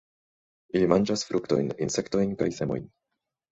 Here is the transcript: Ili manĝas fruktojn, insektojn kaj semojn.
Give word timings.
Ili 0.79 0.87
manĝas 0.93 1.25
fruktojn, 1.27 1.71
insektojn 1.87 2.35
kaj 2.43 2.51
semojn. 2.59 2.91